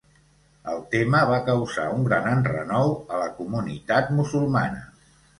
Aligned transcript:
El 0.75 0.79
tema 0.93 1.19
va 1.31 1.35
causar 1.49 1.83
un 1.97 2.07
gran 2.07 2.29
enrenou 2.29 2.93
a 3.17 3.19
la 3.25 3.27
comunitat 3.41 4.09
musulmana. 4.21 4.81